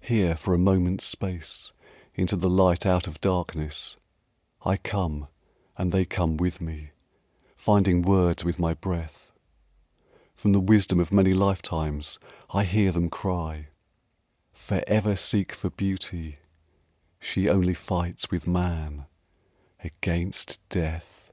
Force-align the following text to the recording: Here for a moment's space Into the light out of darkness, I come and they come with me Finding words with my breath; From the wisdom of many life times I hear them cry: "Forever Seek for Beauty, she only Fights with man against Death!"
Here 0.00 0.34
for 0.36 0.54
a 0.54 0.58
moment's 0.58 1.04
space 1.04 1.72
Into 2.16 2.34
the 2.34 2.50
light 2.50 2.84
out 2.84 3.06
of 3.06 3.20
darkness, 3.20 3.96
I 4.62 4.76
come 4.76 5.28
and 5.76 5.92
they 5.92 6.04
come 6.04 6.36
with 6.36 6.60
me 6.60 6.90
Finding 7.56 8.02
words 8.02 8.42
with 8.42 8.58
my 8.58 8.74
breath; 8.74 9.30
From 10.34 10.50
the 10.52 10.58
wisdom 10.58 10.98
of 10.98 11.12
many 11.12 11.32
life 11.32 11.62
times 11.62 12.18
I 12.50 12.64
hear 12.64 12.90
them 12.90 13.08
cry: 13.08 13.68
"Forever 14.52 15.14
Seek 15.14 15.52
for 15.52 15.70
Beauty, 15.70 16.40
she 17.20 17.48
only 17.48 17.74
Fights 17.74 18.32
with 18.32 18.48
man 18.48 19.06
against 19.78 20.58
Death!" 20.70 21.30